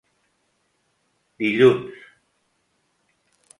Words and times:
Dilluns: 1.43 1.93